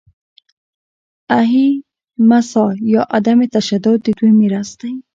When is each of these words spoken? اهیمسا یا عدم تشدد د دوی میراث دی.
اهیمسا 1.39 2.65
یا 2.93 3.01
عدم 3.17 3.39
تشدد 3.55 3.97
د 4.05 4.07
دوی 4.17 4.31
میراث 4.39 4.69
دی. 4.79 4.91